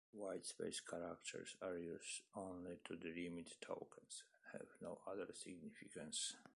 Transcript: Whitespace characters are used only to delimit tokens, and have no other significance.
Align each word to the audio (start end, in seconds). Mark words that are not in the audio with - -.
Whitespace 0.17 0.81
characters 0.83 1.55
are 1.61 1.77
used 1.77 2.21
only 2.35 2.77
to 2.85 2.95
delimit 2.95 3.51
tokens, 3.61 4.23
and 4.51 4.61
have 4.61 4.69
no 4.81 4.97
other 5.05 5.27
significance. 5.31 6.33